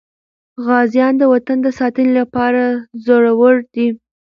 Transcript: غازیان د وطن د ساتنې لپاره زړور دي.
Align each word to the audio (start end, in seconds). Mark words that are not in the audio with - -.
غازیان 0.65 1.13
د 1.17 1.23
وطن 1.33 1.57
د 1.63 1.67
ساتنې 1.79 2.11
لپاره 2.19 2.63
زړور 3.05 3.55
دي. 3.73 3.87